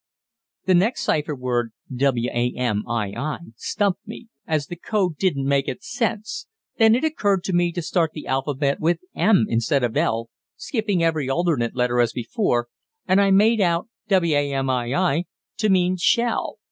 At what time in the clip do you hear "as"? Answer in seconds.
4.47-4.65, 11.99-12.13